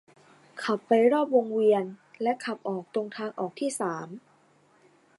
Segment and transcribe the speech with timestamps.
[0.63, 1.83] ขับไปรอบวงเวียน
[2.21, 4.07] และขับออกตรงทางออกที่สาม